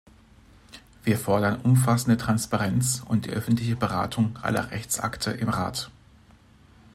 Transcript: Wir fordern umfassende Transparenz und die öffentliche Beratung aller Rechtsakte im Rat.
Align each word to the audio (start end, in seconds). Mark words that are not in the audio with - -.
Wir 1.03 1.15
fordern 1.19 1.61
umfassende 1.61 2.17
Transparenz 2.17 3.03
und 3.07 3.27
die 3.27 3.29
öffentliche 3.29 3.75
Beratung 3.75 4.35
aller 4.41 4.71
Rechtsakte 4.71 5.29
im 5.29 5.49
Rat. 5.49 5.91